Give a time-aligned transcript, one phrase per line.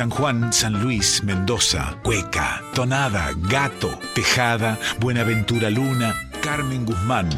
[0.00, 7.28] San Juan, San Luis, Mendoza, Cueca, Tonada, Gato, Tejada, Buenaventura Luna, Carmen Guzmán.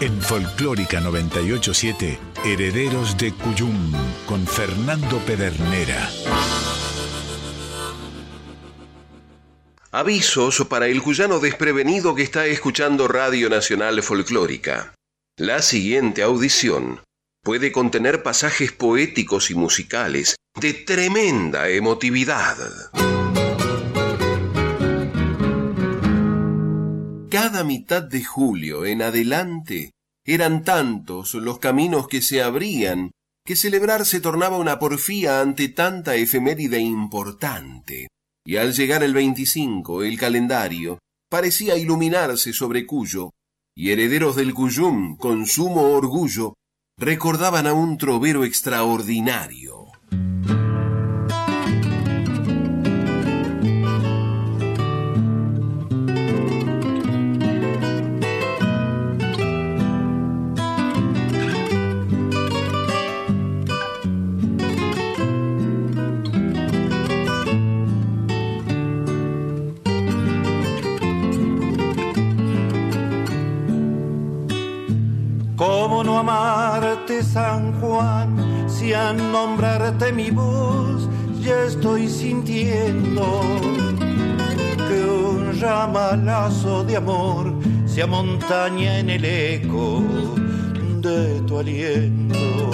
[0.00, 3.92] En Folclórica 987, Herederos de Cuyum,
[4.24, 6.08] con Fernando Pedernera.
[9.90, 14.94] Avisos para el cuyano desprevenido que está escuchando Radio Nacional Folclórica.
[15.38, 17.00] La siguiente audición
[17.42, 22.56] puede contener pasajes poéticos y musicales de tremenda emotividad.
[27.30, 29.92] Cada mitad de julio en adelante
[30.24, 33.10] eran tantos los caminos que se abrían
[33.46, 38.08] que celebrar se tornaba una porfía ante tanta efeméride importante.
[38.44, 40.98] Y al llegar el 25, el calendario
[41.30, 43.30] parecía iluminarse sobre Cuyo,
[43.74, 46.54] y herederos del Cuyum, con sumo orgullo,
[46.98, 49.77] recordaban a un trovero extraordinario.
[77.22, 81.08] San Juan, si al nombrarte mi voz
[81.40, 83.42] ya estoy sintiendo
[84.88, 87.54] que un ramalazo de amor
[87.86, 90.02] se amontaña en el eco
[91.00, 92.70] de tu aliento.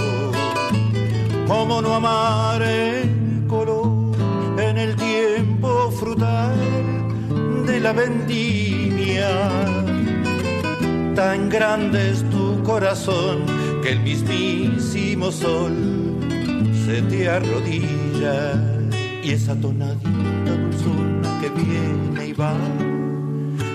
[1.47, 4.17] ¿Cómo no amar el color
[4.59, 6.57] en el tiempo frutal
[7.67, 9.29] de la vendimia?
[11.15, 12.25] Tan grande es
[12.65, 13.45] corazón
[13.83, 15.73] que el mismísimo sol
[16.85, 18.55] se te arrodilla
[19.23, 22.57] y esa tonadita dulzona que viene y va,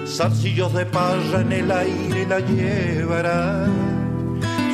[0.07, 3.67] zarcillos de parra en el aire la llevará,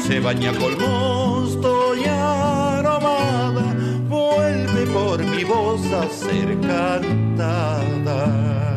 [0.07, 3.75] se baña con mosto y aromada,
[4.09, 8.74] vuelve por mi voz a ser cantada.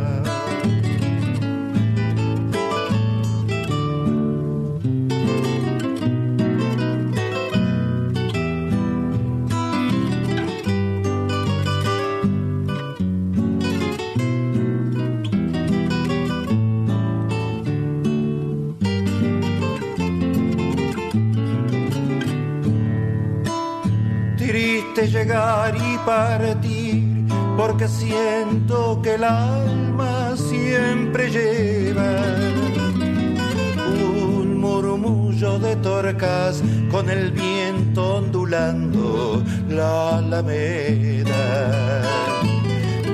[25.06, 27.26] Llegar y partir,
[27.56, 32.16] porque siento que el alma siempre lleva
[33.87, 42.03] un murmullo de torcas con el viento ondulando la alameda.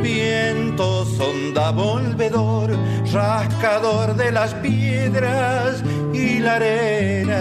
[0.02, 2.70] Viento sonda volvedor,
[3.12, 7.40] rascador de las piedras y la arena.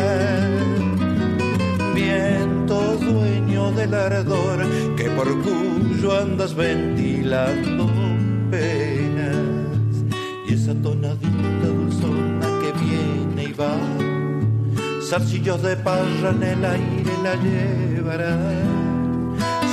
[1.93, 4.65] Viento dueño del ardor
[4.95, 7.89] que por cuyo andas ventilando
[8.51, 9.35] penas.
[10.47, 13.75] Y esa tonadita dulzona que viene y va
[15.13, 18.37] zarcillos de parra en el aire la llevará.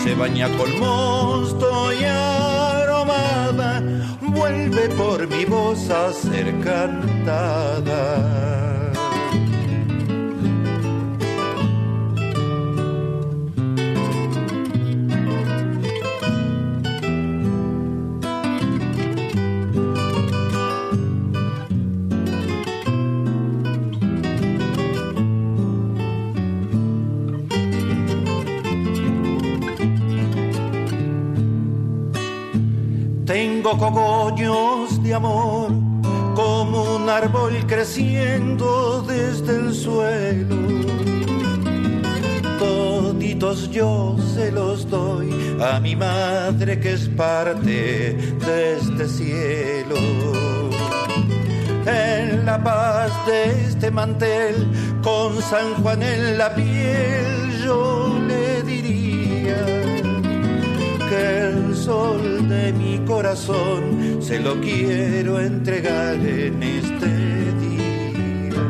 [0.03, 3.83] Se baña con mosto y aromada
[4.23, 8.70] vuelve por mi voz a ser cantada
[33.79, 35.71] cogollos de amor,
[36.35, 40.57] como un árbol creciendo desde el suelo.
[42.59, 45.31] Toditos yo se los doy
[45.61, 48.17] a mi madre que es parte
[48.47, 49.97] de este cielo.
[51.87, 54.69] En la paz de este mantel,
[55.03, 59.65] con San Juan en la piel, yo le diría
[61.09, 67.07] que el sol de mi corazón se lo quiero entregar en este
[67.63, 68.63] día.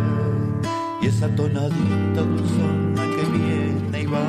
[1.03, 4.29] Y esa tonadita dulzona que viene y va,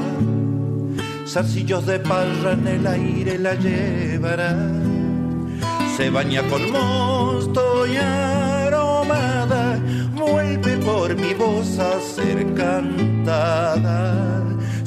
[1.27, 4.55] zarcillos de parra en el aire la llevará.
[5.97, 9.77] Se baña con mosto y aromada,
[10.15, 14.31] vuelve por mi voz a ser cantada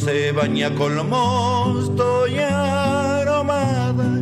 [0.05, 4.21] se baña con mosto y aromada,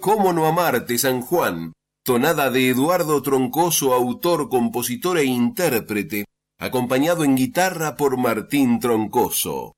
[0.00, 1.72] ¿Cómo no amarte, San Juan?
[2.04, 6.26] Tonada de Eduardo Troncoso, autor, compositor e intérprete,
[6.58, 9.72] acompañado en guitarra por Martín Troncoso.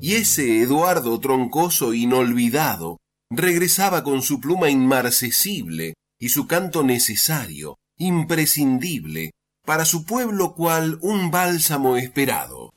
[0.00, 2.98] Y ese Eduardo Troncoso inolvidado
[3.30, 5.94] regresaba con su pluma inmarcesible
[6.24, 9.32] y su canto necesario, imprescindible,
[9.62, 12.70] para su pueblo cual un bálsamo esperado.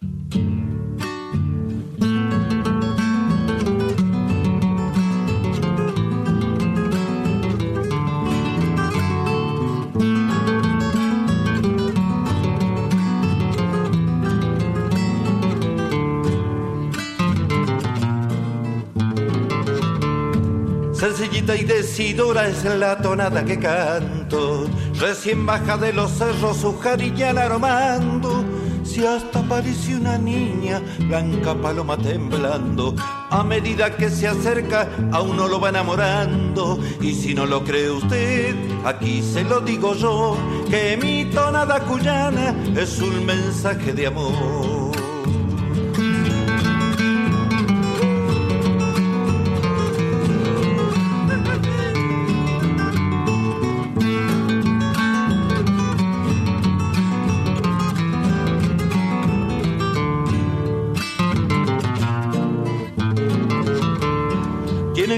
[21.38, 24.68] Y decidora es la tonada que canto,
[25.00, 28.44] recién baja de los cerros su jarilla aromando.
[28.84, 32.96] Si hasta parece una niña, blanca paloma temblando,
[33.30, 36.80] a medida que se acerca a uno lo va enamorando.
[37.02, 40.36] Y si no lo cree usted, aquí se lo digo yo,
[40.70, 44.77] que mi tonada cuyana es un mensaje de amor.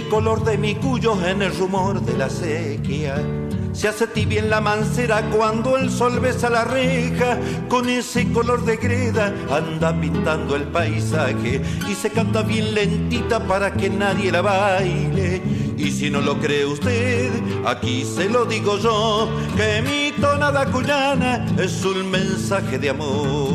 [0.10, 3.16] Color de mi cuyo en el rumor de la sequía.
[3.72, 7.40] Se hace tibia en la mancera cuando el sol besa la reja.
[7.70, 13.72] Con ese color de greda anda pintando el paisaje y se canta bien lentita para
[13.72, 15.42] que nadie la baile.
[15.78, 17.32] Y si no lo cree usted,
[17.66, 23.49] aquí se lo digo yo, que mi tonada cuyana es un mensaje de amor.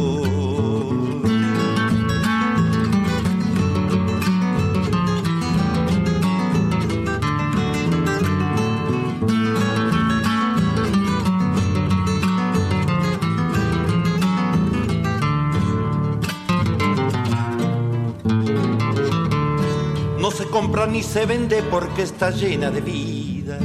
[20.55, 23.59] Compra ni se vende porque está llena de vida.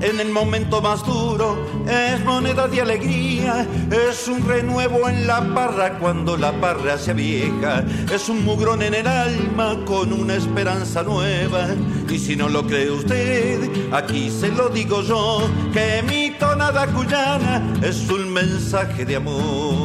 [0.00, 1.56] En el momento más duro
[1.88, 3.64] es moneda de alegría,
[4.10, 8.94] es un renuevo en la parra cuando la parra se vieja, es un mugrón en
[8.94, 11.68] el alma con una esperanza nueva.
[12.10, 17.62] Y si no lo cree usted, aquí se lo digo yo, que mi tonada cuyana
[17.80, 19.83] es un mensaje de amor.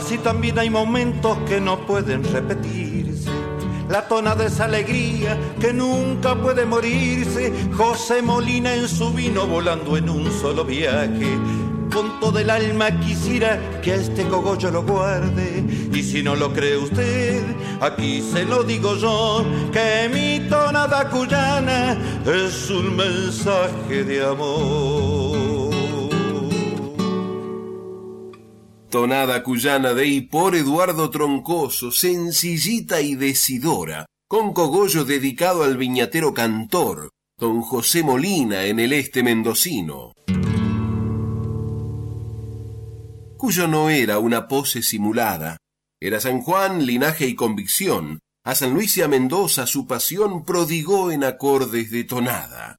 [0.00, 3.30] Así también hay momentos que no pueden repetirse.
[3.90, 7.52] La tona de esa alegría que nunca puede morirse.
[7.76, 11.38] José Molina en su vino volando en un solo viaje.
[11.92, 15.64] Con todo el alma quisiera que este cogollo lo guarde.
[15.92, 17.42] Y si no lo cree usted,
[17.82, 24.89] aquí se lo digo yo, que mi tonada cuyana es un mensaje de amor.
[28.90, 36.34] Tonada cuyana de y por Eduardo Troncoso, sencillita y decidora, con cogollo dedicado al viñatero
[36.34, 40.12] cantor, don José Molina en el este mendocino.
[43.36, 45.56] Cuyo no era una pose simulada,
[46.00, 51.12] era San Juan, linaje y convicción, a San Luis y a Mendoza su pasión prodigó
[51.12, 52.76] en acordes de tonada.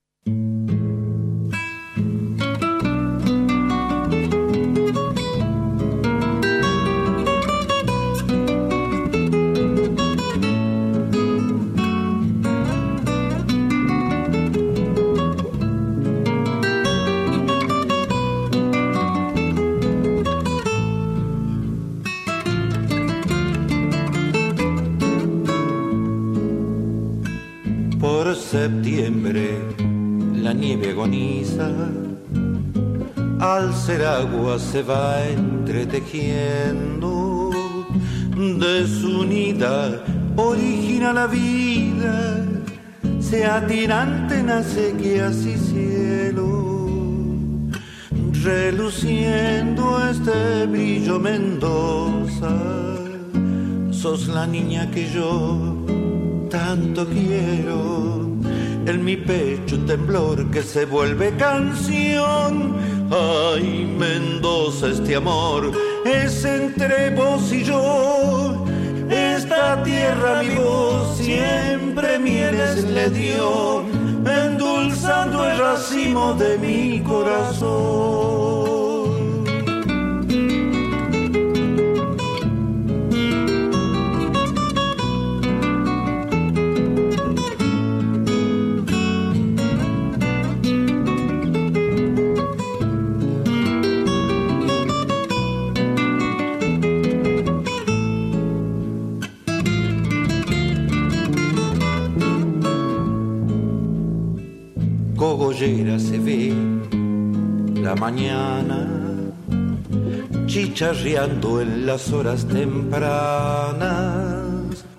[33.39, 37.49] Al ser agua se va entretejiendo,
[38.37, 40.03] de su unidad
[40.35, 42.45] origina la vida,
[43.19, 46.61] se atirante nace que así cielo.
[48.43, 52.55] reluciendo este brillo Mendoza.
[53.91, 55.83] Sos la niña que yo
[56.49, 58.10] tanto quiero.
[58.91, 62.75] En mi pecho un temblor que se vuelve canción.
[63.09, 65.71] Ay, Mendoza, este amor
[66.03, 68.65] es entre vos y yo.
[69.09, 73.85] Esta tierra mi voz siempre mieles le dio
[74.25, 78.50] endulzando el racimo de mi corazón.
[108.11, 108.87] Mañana
[111.61, 113.85] en las horas tempranas,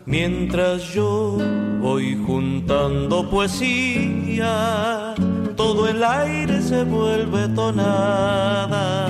[0.07, 1.37] mientras yo
[1.81, 5.15] voy juntando poesía,
[5.57, 9.09] todo el aire se vuelve tonada,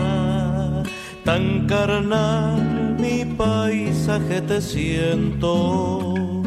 [1.24, 6.41] tan carnal mi paisaje te siento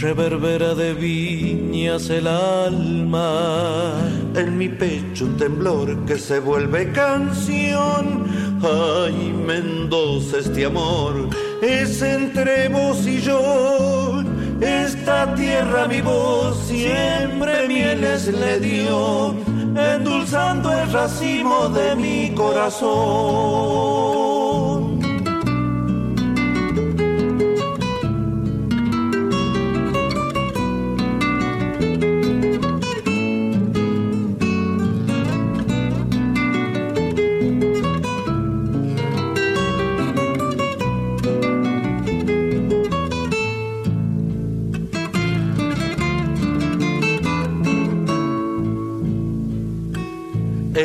[0.00, 3.92] reverbera de viñas el alma.
[4.34, 8.26] En mi pecho un temblor que se vuelve canción.
[8.62, 11.28] Ay, Mendoza, este amor
[11.62, 14.22] es entre vos y yo.
[14.60, 19.34] Esta tierra mi voz siempre mieles le dio,
[19.76, 24.17] endulzando el racimo de mi corazón.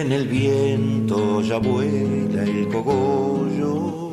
[0.03, 4.11] En el viento ya vuela el cogollo,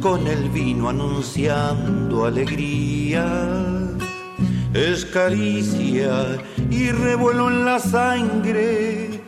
[0.00, 3.26] con el vino anunciando alegría.
[4.72, 6.38] Es caricia
[6.70, 9.20] y revuelo en la sangre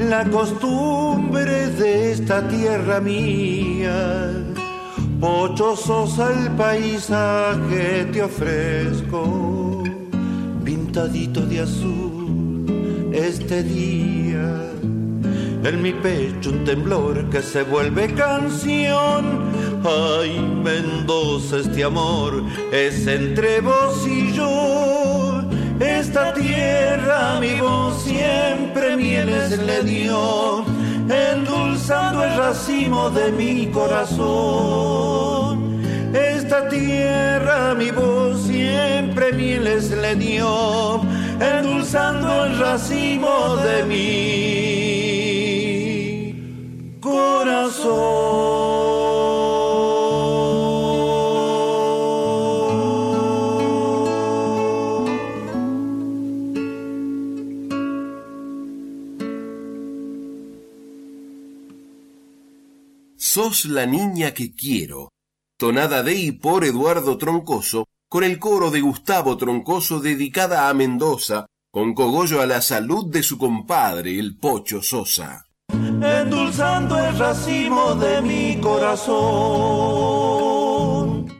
[0.00, 4.32] la costumbre de esta tierra mía.
[5.20, 9.84] Pochosos el paisaje te ofrezco,
[10.64, 12.17] pintadito de azul
[13.18, 14.70] este día
[15.64, 19.50] en mi pecho un temblor que se vuelve canción.
[19.84, 25.42] Ay, Mendoza, este amor es entre vos y yo.
[25.80, 30.64] Esta tierra mi voz siempre mieles le dio,
[31.08, 35.58] endulzando el racimo de mi corazón.
[36.14, 41.00] Esta tierra mi voz siempre mieles le dio,
[41.40, 44.38] endulzando el racimo de mi
[63.38, 65.10] Sos la niña que quiero,
[65.58, 71.46] tonada de y por Eduardo Troncoso, con el coro de Gustavo Troncoso dedicada a Mendoza,
[71.70, 75.48] con cogollo a la salud de su compadre, el Pocho Sosa
[76.02, 79.02] endulzando el racimo de mi corazón.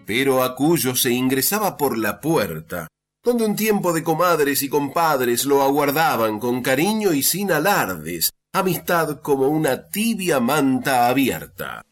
[0.07, 2.89] Pero a Cuyo se ingresaba por la puerta,
[3.23, 9.21] donde un tiempo de comadres y compadres lo aguardaban con cariño y sin alardes, amistad
[9.21, 11.83] como una tibia manta abierta.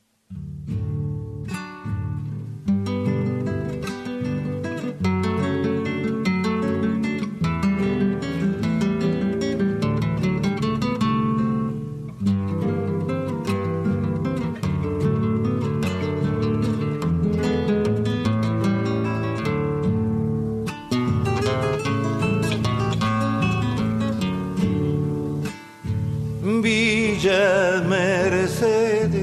[27.88, 29.18] Mercedes,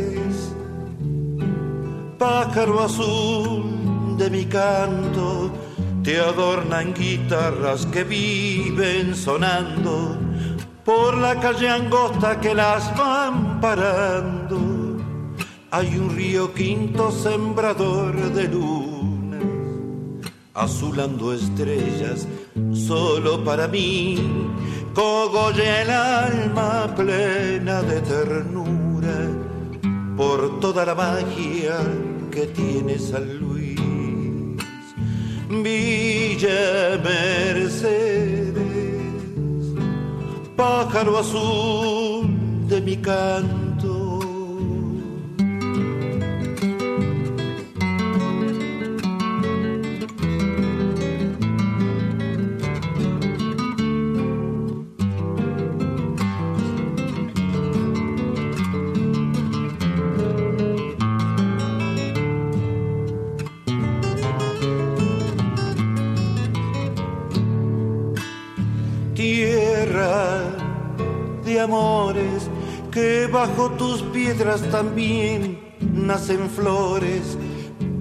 [2.18, 5.50] pájaro azul de mi canto,
[6.04, 10.18] te adornan guitarras que viven sonando
[10.84, 14.60] por la calle angosta que las van parando.
[15.72, 19.44] Hay un río quinto sembrador de lunas,
[20.54, 22.28] azulando estrellas
[22.74, 24.44] solo para mí
[24.94, 29.18] cogolle el alma plena de ternura
[30.16, 31.78] por toda la magia
[32.32, 33.80] que tiene San Luis.
[35.50, 38.54] Villa Mercedes,
[40.56, 43.63] pájaro azul de mi canto
[71.64, 72.50] amores,
[72.92, 77.38] que bajo tus piedras también nacen flores.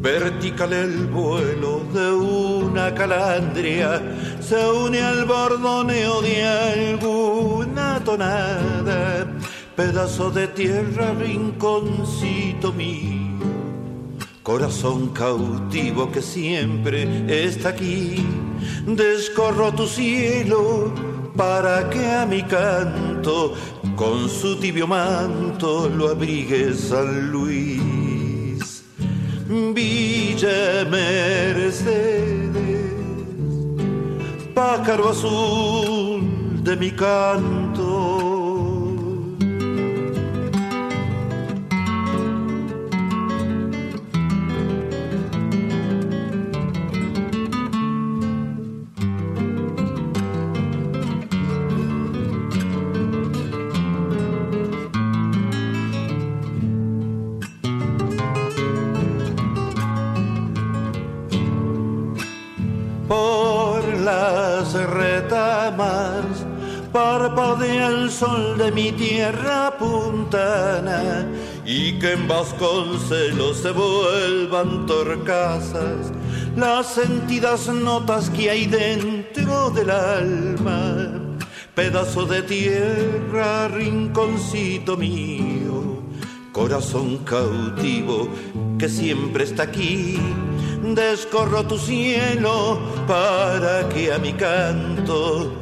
[0.00, 4.02] Vertical el vuelo de una calandria
[4.40, 9.26] se une al bordoneo de alguna tonada,
[9.76, 13.22] pedazo de tierra, rinconcito mío
[14.42, 18.26] corazón cautivo que siempre está aquí.
[18.86, 20.92] Descorro tu cielo
[21.36, 23.54] para que a mi canto
[23.96, 28.84] con su tibio manto lo abrigue San Luis.
[29.48, 31.82] Villa Mercedes,
[34.54, 37.71] pájaro azul de mi canto
[66.92, 71.26] parpadea el sol de mi tierra puntana
[71.64, 76.12] y que en Vasconcelos se vuelvan torcasas
[76.56, 81.18] las sentidas notas que hay dentro del alma.
[81.74, 86.02] Pedazo de tierra, rinconcito mío,
[86.52, 88.28] corazón cautivo
[88.78, 90.18] que siempre está aquí.
[90.82, 95.52] Descorro tu cielo para que a mi canto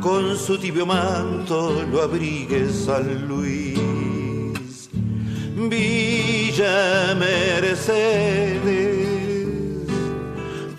[0.00, 4.88] con su tibio manto lo abrigue San Luis.
[5.56, 7.88] Villa Mercedes,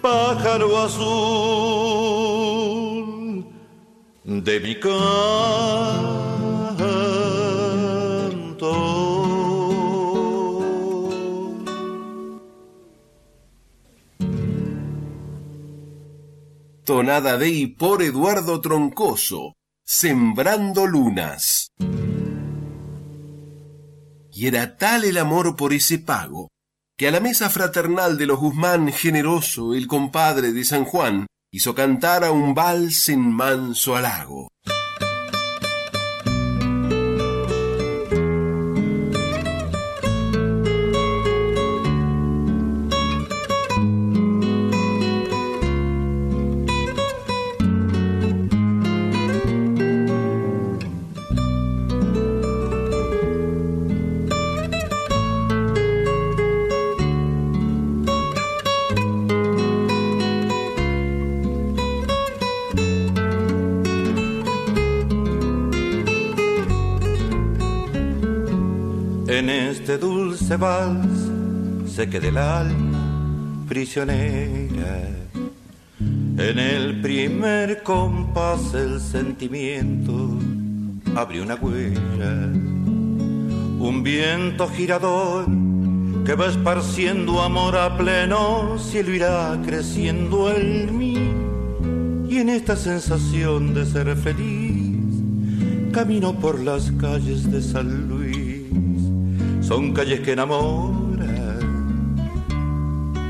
[0.01, 1.03] pájaro azul
[4.23, 6.38] de mi canto.
[16.89, 19.53] Tonada de por Eduardo Troncoso,
[19.85, 21.71] Sembrando Lunas.
[24.33, 26.47] Y era tal el amor por ese pago,
[26.97, 31.75] que a la mesa fraternal de los Guzmán generoso, el compadre de San Juan, hizo
[31.75, 34.49] cantar a un vals en manso halago.
[69.47, 71.29] Este dulce vals
[71.87, 75.07] sé que del alma prisionera.
[75.99, 80.37] En el primer compás el sentimiento
[81.15, 82.49] abrió una huella,
[83.79, 85.45] un viento girador
[86.25, 91.17] que va esparciendo amor a pleno cielo irá creciendo en mí.
[92.29, 94.89] Y en esta sensación de ser feliz
[95.91, 98.18] camino por las calles de San Luis
[99.69, 101.59] son calles que enamoran,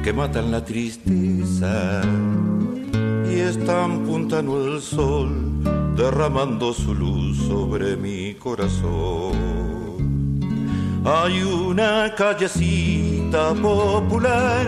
[0.02, 2.02] que matan la tristeza
[3.30, 5.30] y están puntando el sol,
[5.98, 9.34] derramando su luz sobre mi corazón.
[11.04, 14.66] Hay una callecita popular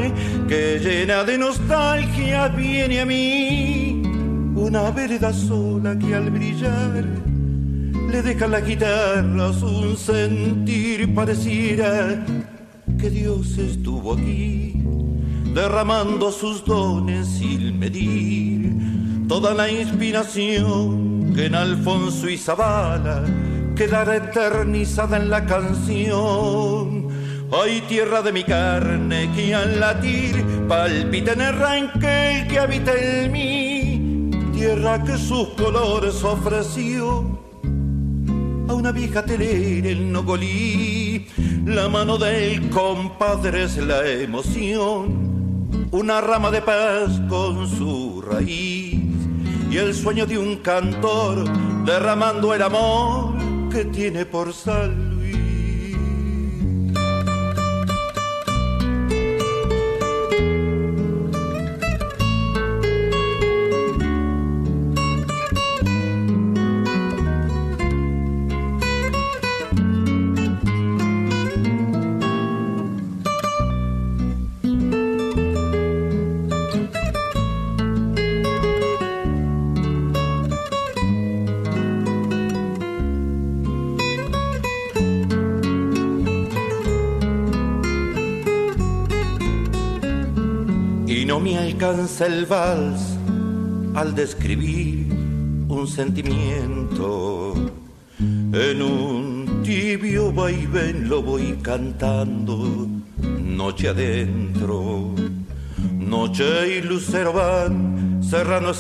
[0.50, 4.04] que llena de nostalgia viene a mí,
[4.56, 7.31] una vereda sola que al brillar
[8.12, 12.26] le deja la guitarra un sentir pareciera
[13.00, 14.84] que Dios estuvo aquí
[15.54, 23.24] derramando sus dones sin medir toda la inspiración que en Alfonso y Zabala
[23.78, 27.08] quedará eternizada en la canción.
[27.52, 33.32] Ay, tierra de mi carne, que al latir palpita en el ranquel que habita en
[33.32, 37.51] mí, tierra que sus colores ofreció
[38.82, 41.28] una vieja telera el Nogolí.
[41.66, 49.00] La mano del compadre es la emoción, una rama de paz con su raíz.
[49.70, 51.48] Y el sueño de un cantor
[51.86, 53.36] derramando el amor
[53.70, 55.11] que tiene por sal
[91.82, 93.18] alcanza el vals
[93.96, 95.08] al describir
[95.68, 97.56] un sentimiento.
[98.20, 102.88] En un tibio vaivén lo voy cantando,
[103.44, 105.16] noche adentro.
[105.92, 108.22] Noche y lucero van,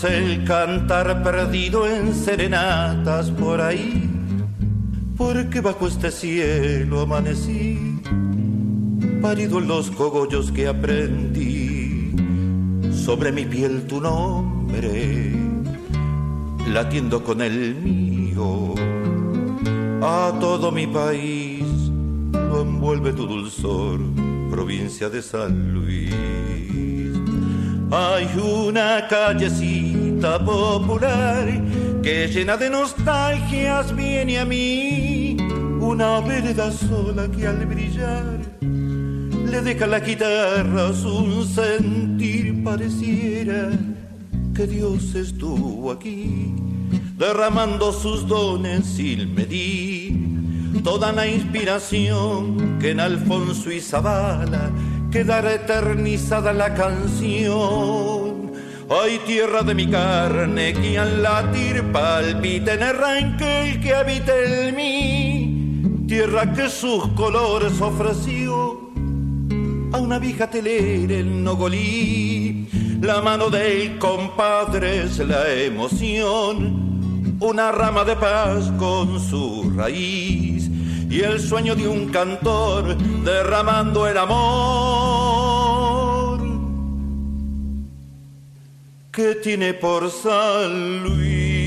[0.04, 4.08] el cantar perdido en serenatas por ahí.
[5.18, 8.00] Porque bajo este cielo amanecí,
[9.24, 11.51] parido en los cogollos que aprendí
[13.06, 15.34] sobre mi piel tu nombre,
[16.68, 18.76] latiendo con el mío.
[20.04, 21.64] A todo mi país
[22.32, 24.00] lo envuelve tu dulzor,
[24.52, 26.14] provincia de San Luis.
[27.92, 31.46] Hay una callecita popular
[32.04, 35.38] que llena de nostalgias viene a mí,
[35.80, 38.40] una vereda sola que al brillar
[39.52, 43.70] le deja la guitarra un sentir pareciera
[44.56, 46.54] que Dios estuvo aquí
[47.18, 54.72] derramando sus dones sin medir toda la inspiración que en Alfonso y Zabala
[55.12, 58.52] quedará eternizada la canción.
[58.90, 66.06] Ay, tierra de mi carne, que al latir palpita en el que habita en mí,
[66.08, 68.92] tierra que sus colores ofreció
[69.94, 72.51] a una vieja telera el Nogolí.
[73.02, 80.70] La mano del compadre es la emoción, una rama de paz con su raíz
[81.10, 85.42] y el sueño de un cantor derramando el amor
[89.12, 91.61] que tiene por San Luis.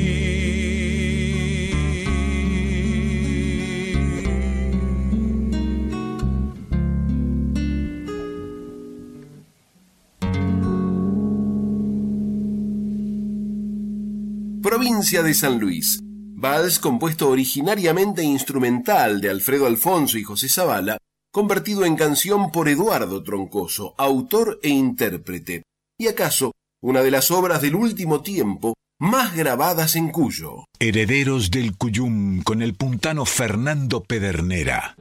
[14.74, 16.00] Provincia de San Luis.
[16.02, 20.98] Vals compuesto originariamente instrumental de Alfredo Alfonso y José Zavala,
[21.30, 25.62] convertido en canción por Eduardo Troncoso, autor e intérprete,
[25.96, 26.50] y acaso
[26.82, 30.64] una de las obras del último tiempo más grabadas en Cuyo.
[30.80, 34.96] Herederos del Cuyum con el puntano Fernando Pedernera.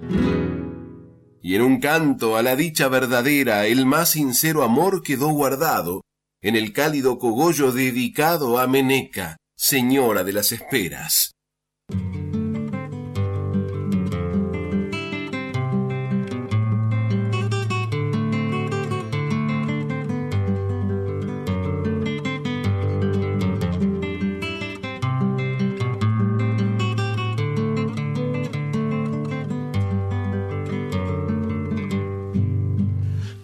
[1.41, 6.01] Y en un canto a la dicha verdadera, el más sincero amor quedó guardado
[6.43, 11.31] en el cálido cogollo dedicado a Meneca, Señora de las Esperas.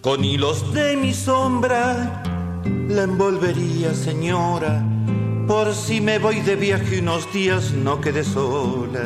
[0.02, 2.22] Con hilos de mi sombra
[2.88, 4.99] la envolvería, señora
[5.50, 9.00] por si me voy de viaje unos días no quede sola.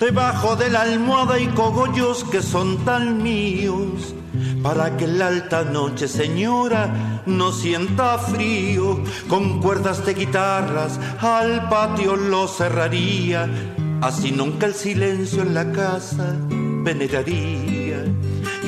[0.00, 4.12] Debajo de la almohada y cogollos que son tan míos.
[4.60, 12.16] Para que la alta noche, señora, no sienta frío, con cuerdas de guitarras al patio
[12.16, 13.48] lo cerraría,
[14.00, 16.34] así nunca el silencio en la casa
[16.82, 18.04] veneraría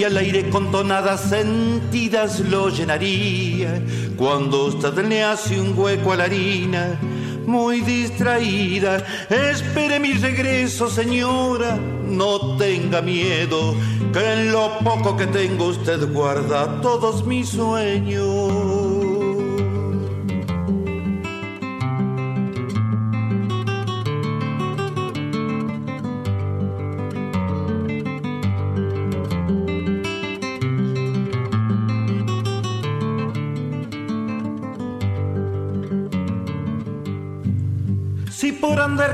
[0.01, 3.83] y al aire con tonadas sentidas lo llenaría.
[4.21, 7.01] Cuando usted le hace un hueco a la harina,
[7.47, 13.75] muy distraída, espere mi regreso, señora, no tenga miedo,
[14.13, 18.60] que en lo poco que tengo usted guarda todos mis sueños.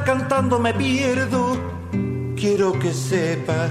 [0.04, 1.56] Cantando me pierdo,
[2.34, 3.68] quiero que sepa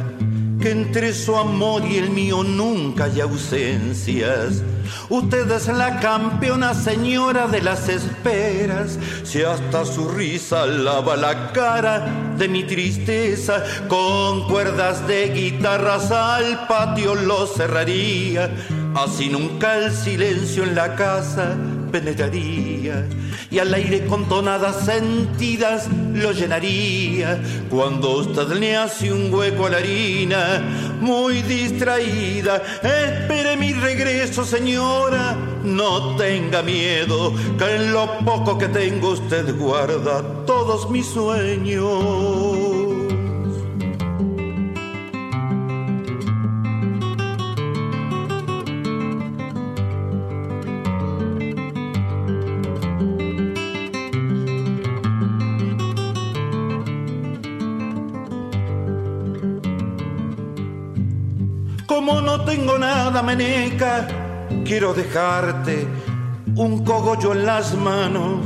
[0.62, 4.64] que entre su amor y el mío nunca hay ausencias.
[5.10, 12.08] Usted es la campeona señora de las esperas, si hasta su risa lava la cara
[12.38, 18.50] de mi tristeza, con cuerdas de guitarras al patio lo cerraría,
[18.96, 21.58] así nunca el silencio en la casa
[21.96, 23.08] penetraría
[23.50, 27.42] y al aire con tonadas sentidas lo llenaría.
[27.70, 30.62] Cuando usted le hace un hueco a la harina,
[31.00, 35.38] muy distraída, espere mi regreso, señora.
[35.64, 42.45] No tenga miedo, que en lo poco que tengo usted guarda todos mis sueños.
[62.06, 64.08] Como no tengo nada, meneca,
[64.64, 65.88] quiero dejarte
[66.56, 68.46] un cogollo en las manos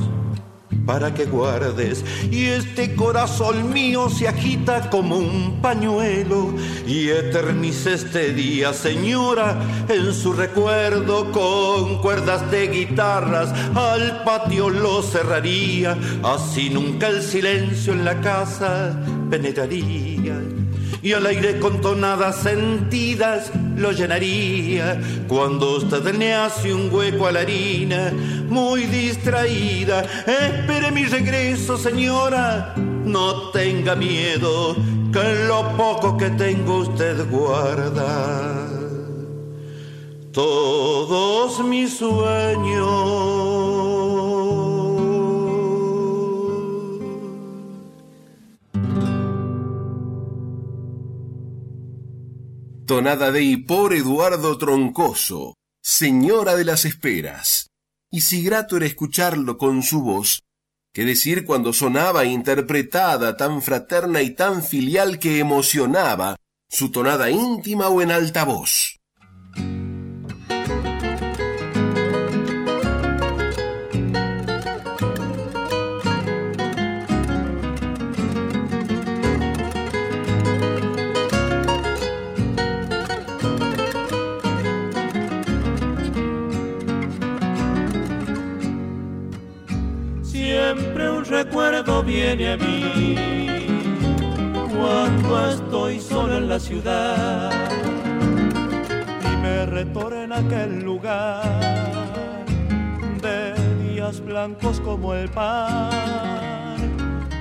[0.86, 2.06] para que guardes.
[2.32, 6.54] Y este corazón mío se agita como un pañuelo
[6.88, 9.58] y eternice este día, señora,
[9.90, 13.54] en su recuerdo con cuerdas de guitarras.
[13.76, 18.98] Al patio lo cerraría, así nunca el silencio en la casa
[19.30, 20.19] penetraría
[21.02, 25.00] y al aire con tonadas sentidas lo llenaría.
[25.28, 28.12] Cuando usted le hace un hueco a la harina,
[28.50, 32.76] muy distraída, espere mi regreso, señora.
[32.76, 34.76] No tenga miedo,
[35.12, 38.70] que lo poco que tengo usted guarda
[40.32, 43.79] todos mis sueños.
[52.90, 57.68] Tonada de y por Eduardo Troncoso, Señora de las Esperas.
[58.10, 60.42] Y si grato era escucharlo con su voz,
[60.92, 67.90] qué decir cuando sonaba interpretada tan fraterna y tan filial que emocionaba su tonada íntima
[67.90, 68.98] o en alta voz.
[91.44, 93.16] Recuerdo viene a mí
[94.78, 97.52] cuando estoy solo en la ciudad
[99.24, 101.44] y me retorna aquel lugar
[103.22, 106.78] de días blancos como el pan,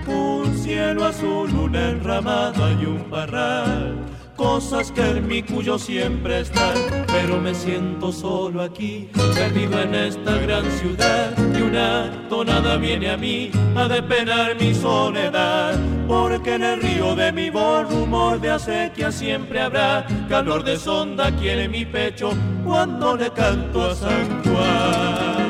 [0.06, 3.96] un cielo azul, una enramada y un parral
[4.38, 6.77] cosas que en mi cuyo siempre están,
[7.09, 13.16] pero me siento solo aquí, perdido en esta gran ciudad, y una tonada viene a
[13.16, 15.74] mí a depenar mi soledad,
[16.07, 21.29] porque en el río de mi voz rumor de acequia siempre habrá, calor de sonda
[21.29, 22.31] en mi pecho,
[22.64, 25.47] cuando le canto a San Juan.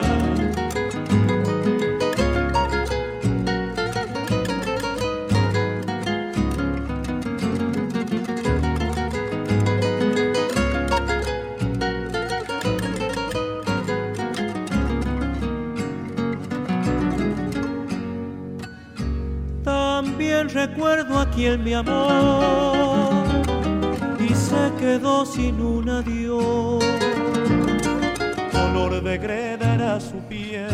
[20.48, 23.10] Recuerdo a quien mi amor
[24.18, 26.84] y se quedó sin un adiós.
[28.52, 30.68] Color de greda era su piel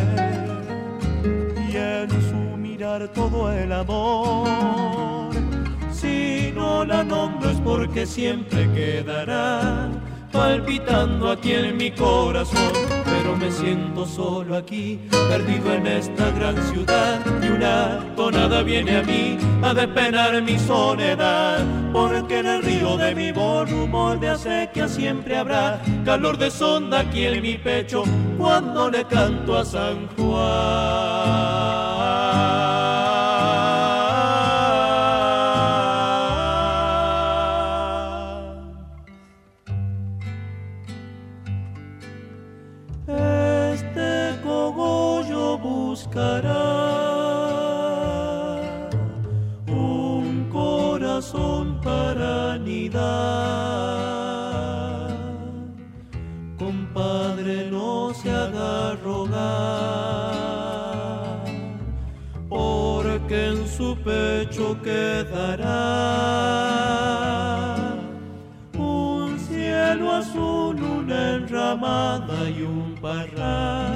[1.68, 4.48] y en su mirar todo el amor.
[5.92, 9.90] Si no la nombro es porque siempre quedará
[10.30, 12.72] palpitando aquí en mi corazón,
[13.24, 19.02] pero me siento solo aquí, perdido en esta gran ciudad, y una tonada viene a
[19.02, 24.86] mí a despenar mi soledad, porque en el río de mi voz rumor de acequia
[24.86, 28.04] siempre habrá calor de sonda aquí en mi pecho
[28.36, 32.03] cuando le canto a San Juan.
[45.94, 46.66] buscará
[49.68, 53.04] un corazón para anidar.
[56.58, 59.44] Compadre, no se haga rogar,
[62.48, 65.70] porque en su pecho quedará
[68.76, 73.93] un cielo azul, una enramada y un parral.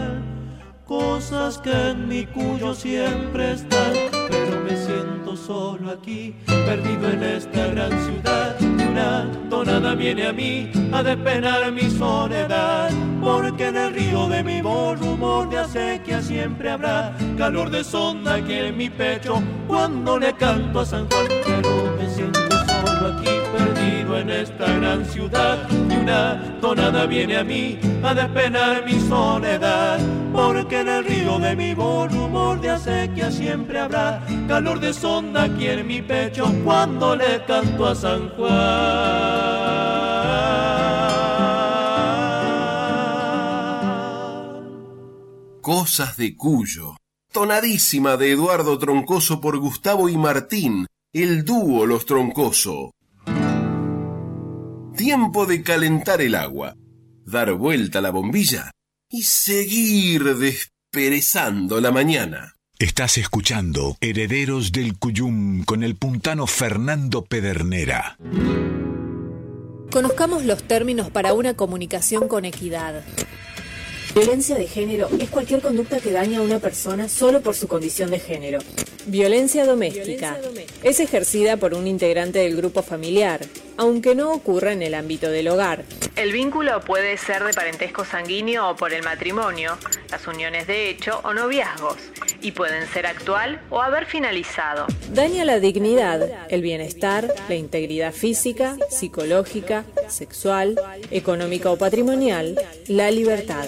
[1.48, 7.68] Cosas que en mi cuyo siempre están, pero me siento solo aquí, perdido en esta
[7.68, 8.60] gran ciudad.
[8.60, 12.90] Una tonada viene a mí a despenar mi soledad,
[13.22, 18.44] porque en el río de mi voz rumor de acequia siempre habrá calor de sonda
[18.44, 19.42] que en mi pecho.
[19.66, 23.38] Cuando le canto a San Juan, pero me siento solo aquí
[24.20, 25.66] en esta gran ciudad.
[25.70, 29.98] Y una tonada viene a mí a despenar mi soledad
[30.38, 35.42] porque en el río de mi voz rumor de acequia siempre habrá calor de sonda
[35.44, 38.48] aquí en mi pecho cuando le canto a San Juan.
[45.60, 46.94] Cosas de Cuyo
[47.32, 52.92] tonadísima de Eduardo Troncoso por Gustavo y Martín, el dúo Los Troncoso.
[54.96, 56.74] Tiempo de calentar el agua,
[57.26, 58.70] dar vuelta la bombilla
[59.10, 62.56] y seguir desperezando la mañana.
[62.78, 68.16] Estás escuchando Herederos del Cuyum con el puntano Fernando Pedernera.
[69.90, 73.02] Conozcamos los términos para una comunicación con equidad.
[74.14, 78.10] Violencia de género es cualquier conducta que daña a una persona solo por su condición
[78.10, 78.58] de género.
[79.06, 80.38] Violencia doméstica
[80.82, 83.40] es ejercida por un integrante del grupo familiar,
[83.76, 85.84] aunque no ocurra en el ámbito del hogar.
[86.16, 89.78] El vínculo puede ser de parentesco sanguíneo o por el matrimonio,
[90.10, 91.96] las uniones de hecho o noviazgos,
[92.42, 94.86] y pueden ser actual o haber finalizado.
[95.12, 100.78] Daña la dignidad, el bienestar, la integridad física, psicológica, sexual,
[101.10, 103.66] económica o patrimonial, la libertad.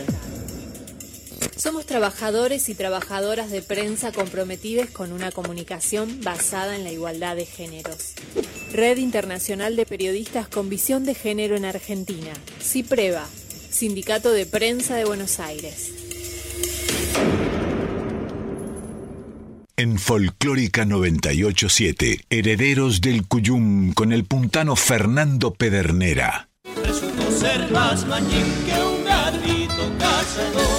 [1.57, 7.47] Somos trabajadores y trabajadoras de prensa comprometidos con una comunicación basada en la igualdad de
[7.47, 8.15] géneros.
[8.73, 12.33] Red Internacional de Periodistas con Visión de Género en Argentina.
[12.63, 13.27] CIPREVA,
[13.71, 15.93] Sindicato de Prensa de Buenos Aires.
[19.77, 26.51] En Folclórica 987, Herederos del Cuyum con el puntano Fernando Pedernera.
[27.39, 30.70] ser más que un cazador.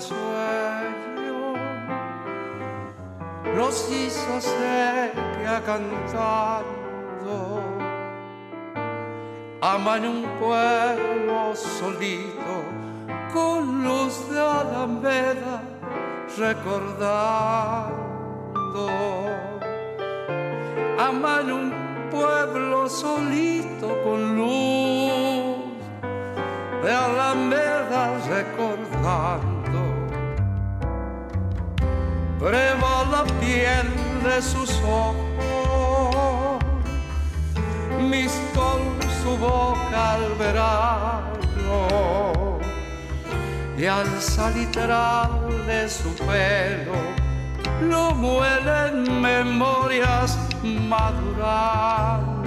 [0.00, 0.82] A
[3.56, 4.38] los hizo
[5.48, 7.36] ha cantando
[9.60, 12.62] aman un pueblo solito
[13.32, 15.62] con luz de alameda
[16.38, 17.88] recordando
[20.98, 21.72] aman un
[22.12, 25.68] pueblo solito con luz
[26.82, 29.47] de Alameda recordando.
[32.38, 33.88] Prueba la piel
[34.22, 35.18] de sus ojos,
[38.54, 38.80] con
[39.22, 41.38] su boca al verano
[43.76, 46.94] y al salitral de su pelo
[47.82, 52.42] lo muelen memorias madurando.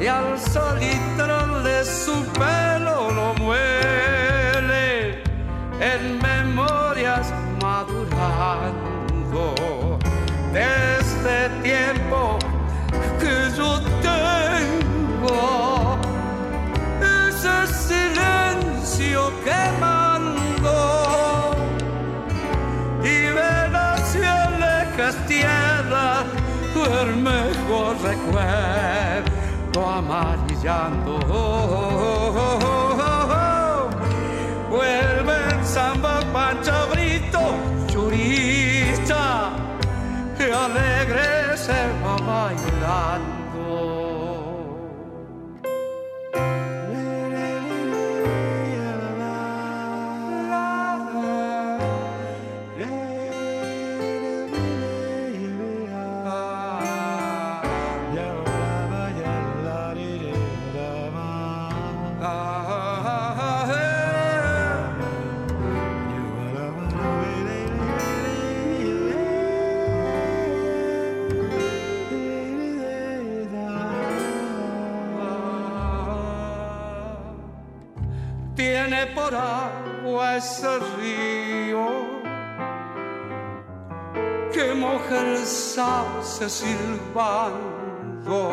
[0.00, 5.22] Y al salitral de su pelo lo muele
[5.80, 6.21] en
[10.52, 12.38] desde tiempo
[13.18, 15.98] que yo tengo
[17.00, 20.76] ese silencio quemando
[23.02, 26.26] y ver hacia lejas tierras
[27.00, 31.91] el mejor recuerdo amarillando.
[40.62, 43.31] Alegre se va bailando.
[43.31, 43.31] Tiene
[85.74, 88.52] sauce silbando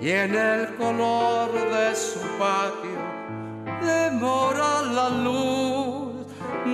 [0.00, 2.98] y en el color de su patio
[3.82, 6.26] demora la luz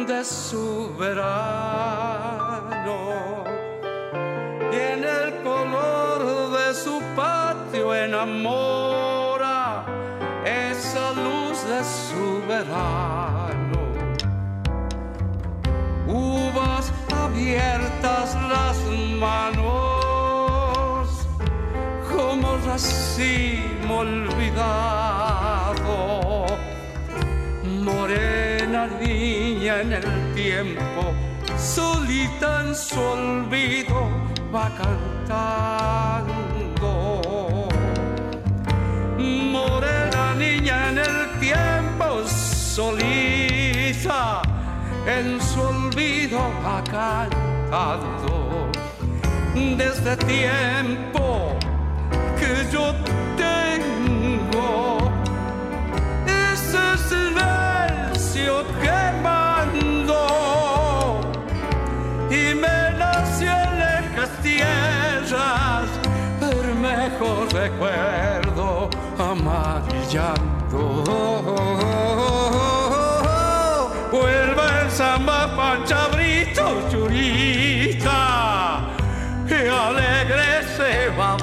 [0.07, 1.75] de su verano
[4.73, 9.85] y en el color de su patio enamora
[10.45, 13.81] esa luz de su verano.
[16.07, 18.37] Uvas abiertas
[19.19, 21.09] manos
[22.11, 25.37] como racimo olvidado.
[27.65, 31.15] Morena niña en el tiempo
[31.57, 34.11] solita en su olvido
[34.55, 36.27] va cantando.
[39.19, 42.25] Morena niña en el tiempo
[42.75, 44.43] solita
[45.07, 48.46] en su olvido va cantando
[49.57, 51.57] desde tiempo
[52.39, 52.95] que yo
[53.37, 54.99] tengo.
[56.27, 60.21] Ese silencio quemando
[62.31, 65.89] y me nació en lejas tierras
[66.43, 70.77] el mejor recuerdo amarillando
[81.19, 81.37] va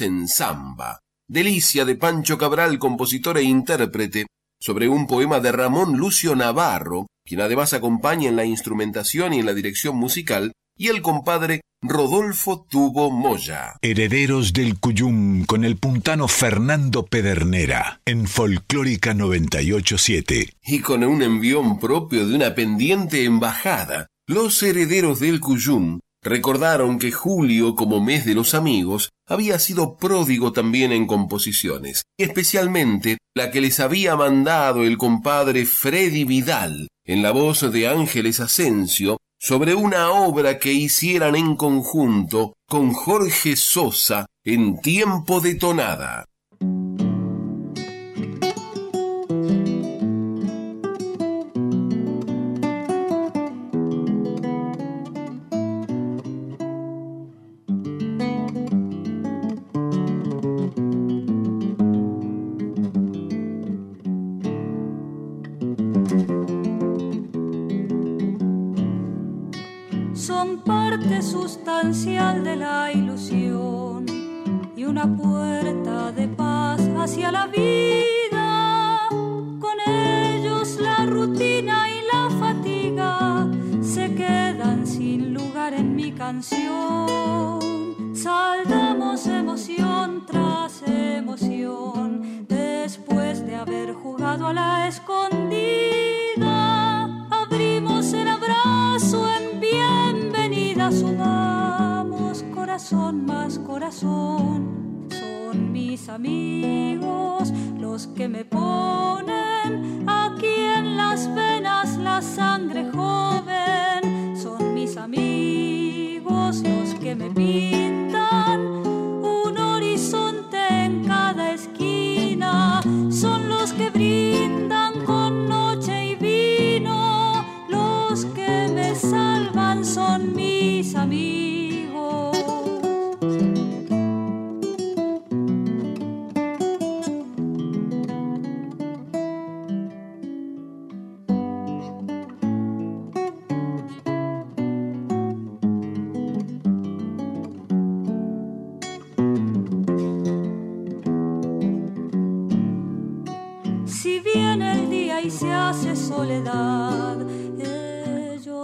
[0.00, 0.98] en Zamba,
[1.28, 4.26] delicia de Pancho Cabral, compositor e intérprete,
[4.60, 9.46] sobre un poema de Ramón Lucio Navarro, quien además acompaña en la instrumentación y en
[9.46, 13.74] la dirección musical, y el compadre Rodolfo Tubo Moya.
[13.82, 20.52] Herederos del Cuyum con el puntano Fernando Pedernera en Folclórica 987.
[20.64, 27.10] Y con un envión propio de una pendiente embajada, los herederos del Cuyum recordaron que
[27.10, 33.60] julio, como mes de los amigos, había sido pródigo también en composiciones, especialmente la que
[33.60, 40.10] les había mandado el compadre Freddy Vidal, en la voz de Ángeles Asensio, sobre una
[40.10, 46.26] obra que hicieran en conjunto con Jorge Sosa en tiempo de tonada.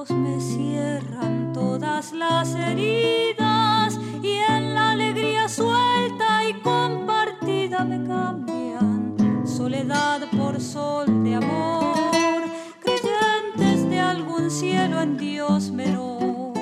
[0.07, 10.21] me cierran todas las heridas y en la alegría suelta y compartida me cambian soledad
[10.37, 12.45] por sol de amor,
[12.81, 16.55] creyentes de algún cielo en Dios menor.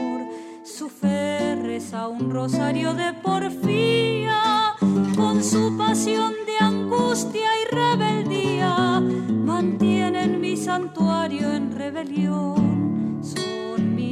[0.64, 4.72] Su fe reza un rosario de porfía
[5.14, 12.75] con su pasión de angustia y rebeldía mantienen mi santuario en rebelión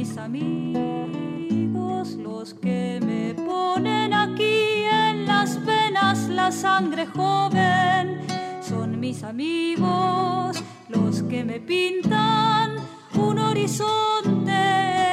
[0.05, 8.21] mis amigos, los que me ponen aquí en las venas la sangre joven.
[8.61, 12.75] Son mis amigos los que me pintan
[13.15, 14.51] un horizonte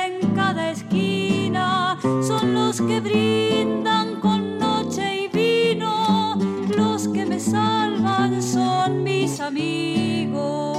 [0.06, 1.98] en cada esquina.
[2.02, 6.36] Son los que brindan con noche y vino.
[6.76, 10.71] Los que me salvan son mis amigos.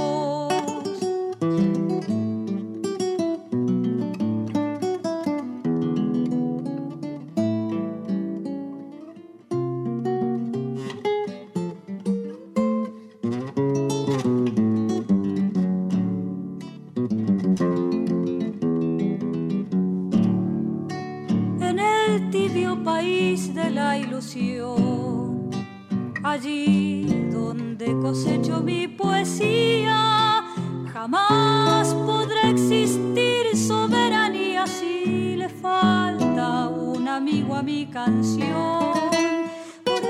[28.04, 30.44] cosecho mi poesía,
[30.92, 38.92] jamás podrá existir soberanía si le falta un amigo a mi canción.
[39.84, 40.02] Por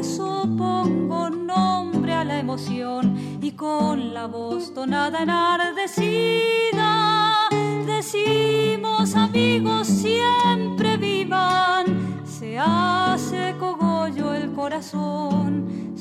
[0.00, 6.90] eso pongo nombre a la emoción y con la voz tonada enardecida
[7.84, 15.92] decimos amigos siempre vivan, se hace cogollo el corazón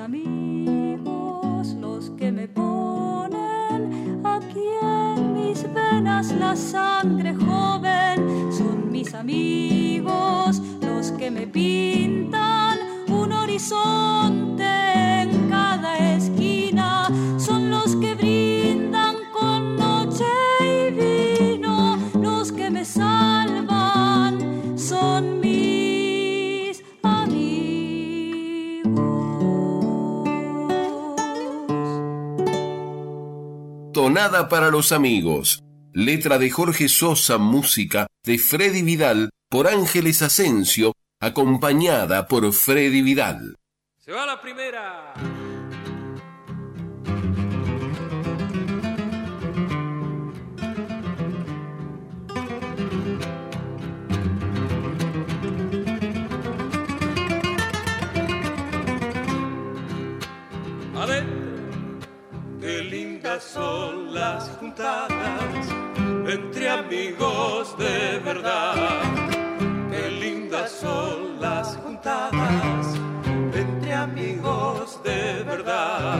[0.00, 8.50] amigos los que me ponen aquí en mis venas la sangre joven.
[8.50, 12.78] Son mis amigos los que me pintan
[13.08, 14.89] un horizonte
[34.02, 35.62] Tonada para los amigos.
[35.92, 43.56] Letra de Jorge Sosa, música de Freddy Vidal por Ángeles Asensio, acompañada por Freddy Vidal.
[43.98, 45.12] Se va la primera.
[63.30, 65.68] Estas son las juntadas
[66.26, 68.74] entre amigos de verdad.
[69.88, 72.96] Qué lindas son las juntadas
[73.54, 76.18] entre amigos de verdad.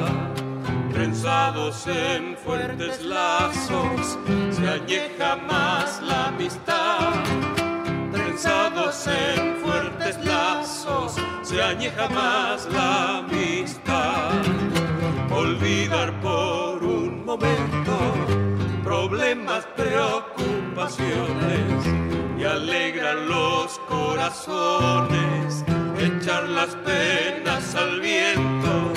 [0.92, 4.16] Trenzados en fuertes lazos
[4.52, 7.12] se añeja más la amistad.
[8.12, 14.30] Trenzados en fuertes lazos se añeja más la amistad.
[15.32, 16.69] Olvidar por
[18.82, 21.86] problemas, preocupaciones
[22.38, 25.64] y alegran los corazones.
[25.98, 28.92] Echar las penas al viento,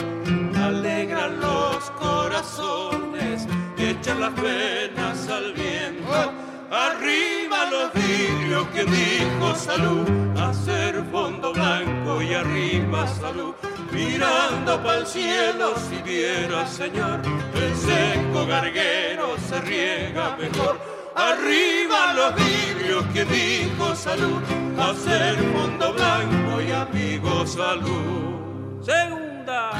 [0.59, 3.47] alegran los corazones.
[3.77, 6.33] Echar las penas al viento.
[6.71, 10.07] Arriba los vidrios que dijo salud,
[10.39, 13.53] hacer fondo blanco y arriba salud
[13.93, 17.21] mirando para el cielo si viera Señor
[17.55, 20.79] el seco garguero se riega mejor.
[21.15, 24.41] Arriba los vidrios que dijo salud
[24.79, 28.81] hacer fondo blanco y amigo salud.
[28.81, 29.71] Segunda.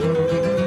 [0.00, 0.57] Uh.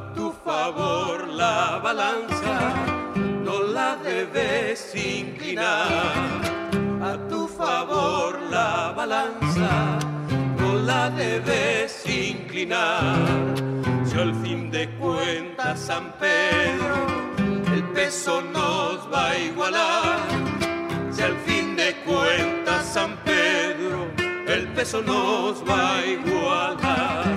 [0.00, 2.56] A tu favor la balanza
[3.44, 6.14] no la debes inclinar.
[7.02, 9.98] A tu favor la balanza
[10.58, 13.14] no la debes inclinar.
[14.06, 16.96] Si al fin de cuentas San Pedro
[17.74, 20.18] el peso nos va a igualar.
[21.10, 24.08] Si al fin de cuentas San Pedro
[24.46, 27.36] el peso nos va a igualar.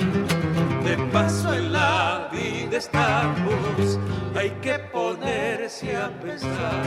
[0.83, 2.22] De paso en la
[2.75, 3.99] estamos,
[4.35, 6.83] hay que ponerse a pensar.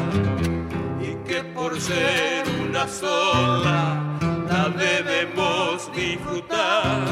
[1.01, 4.19] Y que por ser una sola
[4.49, 7.05] la debemos disfrutar.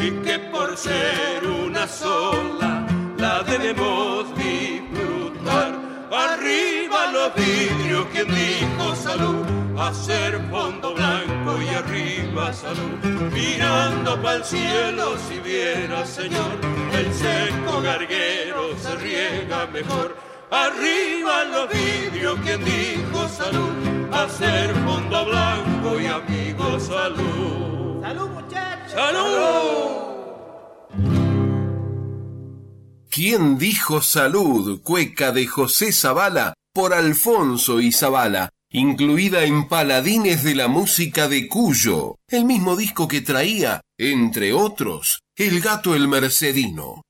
[0.00, 2.86] Y que por ser una sola
[3.18, 5.74] la debemos disfrutar.
[6.12, 9.44] Arriba los vidrios, quien dijo salud,
[9.78, 13.30] hacer fondo blanco y arriba salud.
[13.32, 16.58] Mirando para el cielo, si viera Señor,
[16.92, 20.16] el seco garguero se riega mejor.
[20.50, 23.72] Arriba los vidrios, quien dijo salud,
[24.12, 28.02] hacer fondo blanco y amigo salud.
[28.02, 28.92] ¡Salud, muchachos!
[28.92, 30.06] ¡Salud!
[33.10, 34.82] ¿Quién dijo salud?
[34.82, 41.48] Cueca de José Zavala por Alfonso y Zavala, incluida en Paladines de la Música de
[41.48, 47.02] Cuyo, el mismo disco que traía, entre otros, El Gato el Mercedino.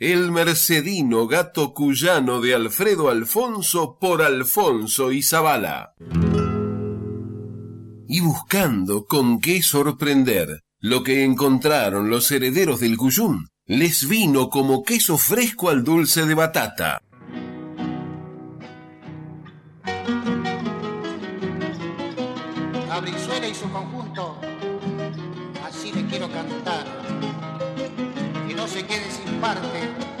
[0.00, 5.92] El Mercedino Gato Cuyano de Alfredo Alfonso por Alfonso y Zabala.
[8.08, 14.84] Y buscando con qué sorprender lo que encontraron los herederos del Cuyún, les vino como
[14.84, 17.02] queso fresco al dulce de batata.
[23.02, 24.38] Brizuela y su conjunto,
[25.62, 26.86] así le quiero cantar.
[28.48, 30.19] Que no se quede sin parte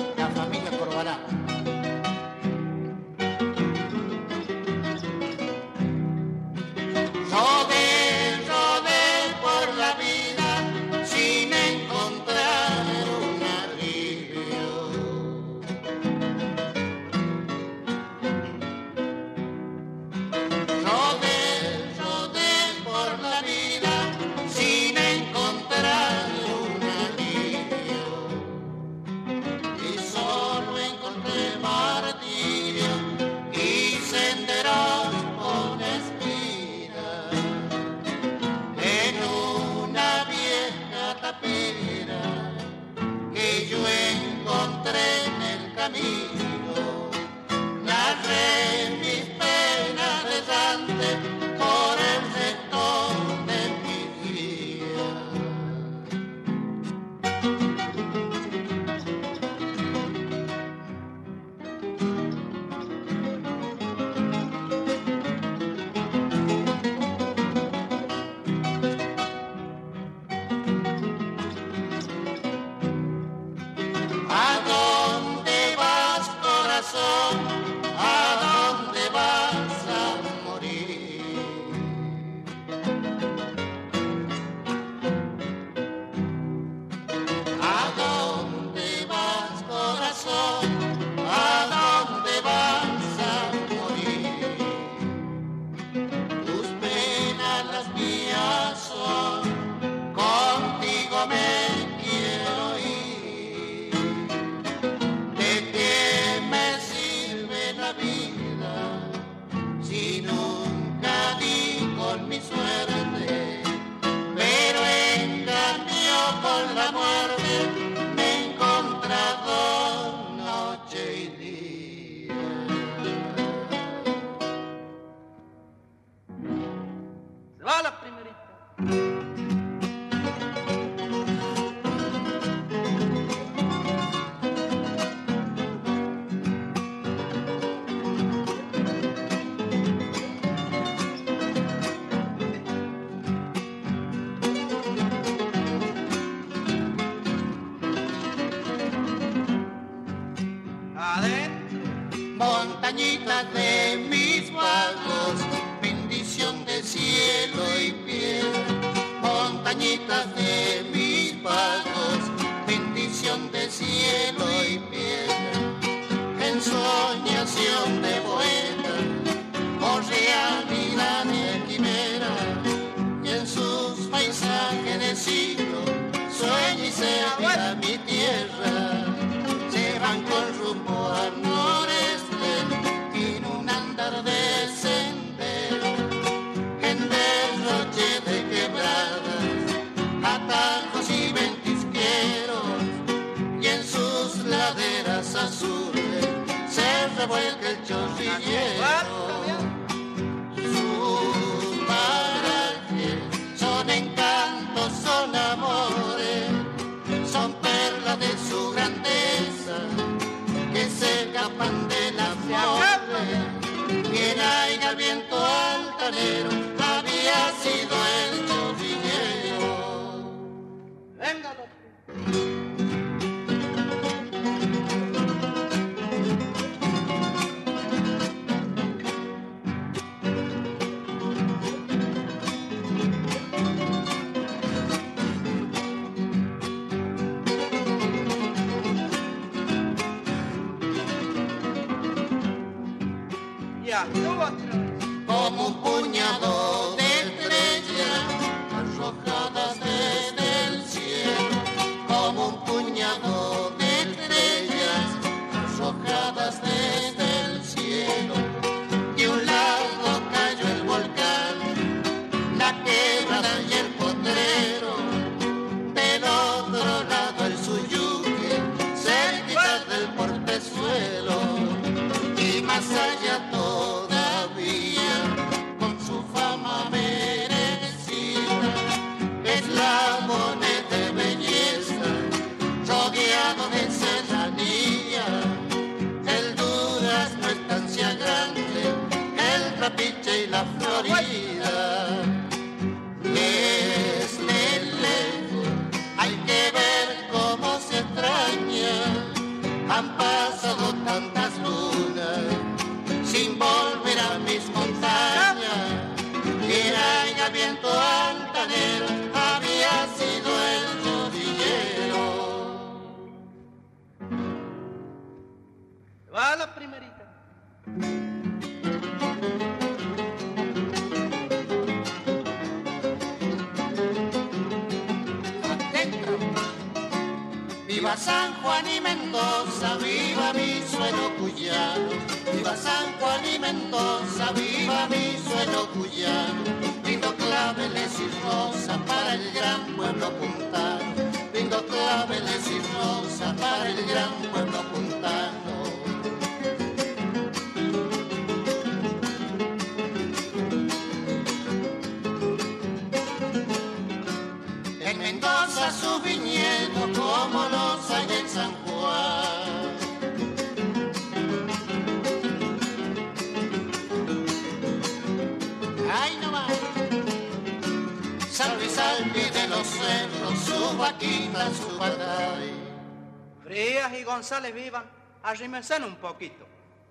[375.80, 376.66] descansan un poquito,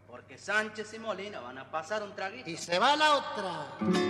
[0.08, 2.48] porque Sánchez y Molina van a pasar un traguito.
[2.50, 4.09] Y se va la otra.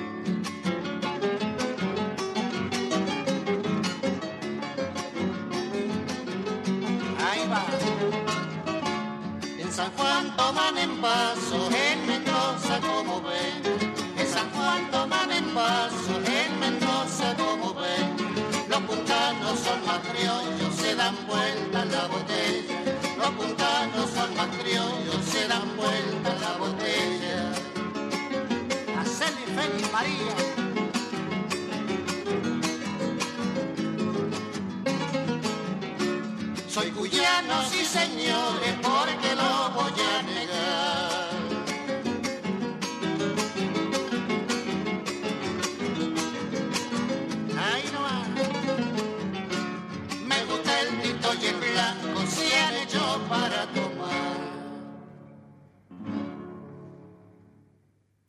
[36.69, 38.78] Soy cuyano, sí señores,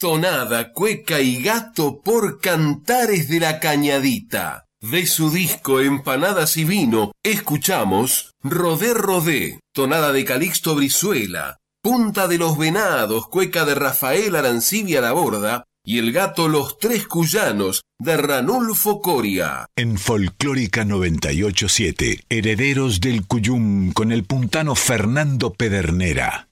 [0.01, 4.65] tonada, cueca y gato por Cantares de la Cañadita.
[4.81, 12.39] De su disco Empanadas y Vino, escuchamos Rodé Rodé, tonada de Calixto Brizuela, Punta de
[12.39, 18.17] los Venados, cueca de Rafael Arancibia La Borda, y el gato Los Tres Cuyanos de
[18.17, 19.67] Ranulfo Coria.
[19.77, 26.50] En Folclórica 987, Herederos del Cuyum con el puntano Fernando Pedernera.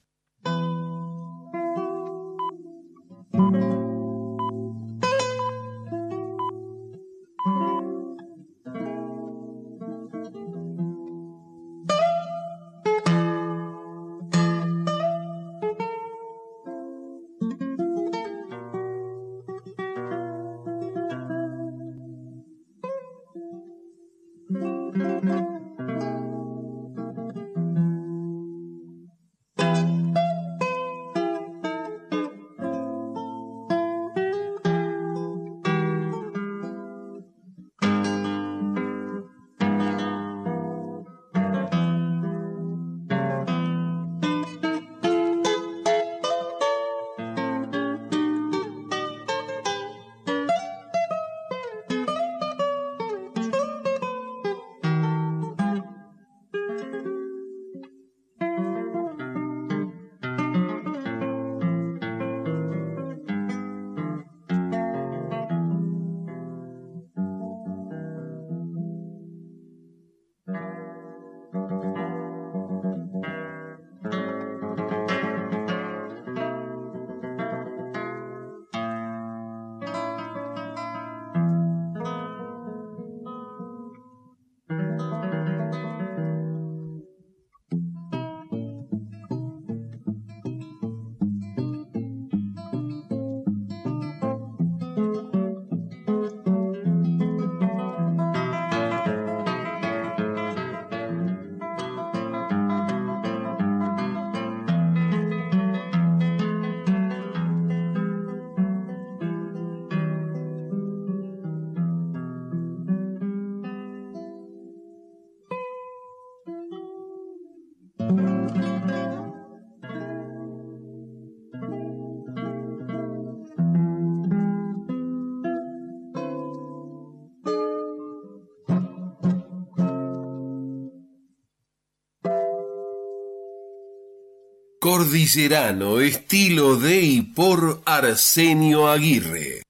[134.91, 139.61] Cordillerano, estilo de y por Arsenio Aguirre.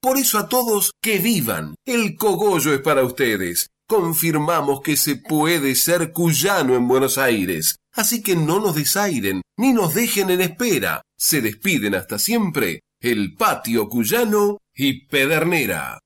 [0.00, 3.68] Por eso a todos que vivan, el cogollo es para ustedes.
[3.86, 9.74] Confirmamos que se puede ser cuyano en Buenos Aires, así que no nos desairen, ni
[9.74, 11.02] nos dejen en espera.
[11.18, 15.98] Se despiden hasta siempre el patio cuyano y Pedernera.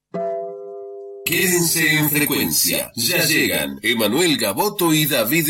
[1.25, 2.91] Quédense en frecuencia.
[2.97, 5.49] Ya llegan Emanuel Gaboto y David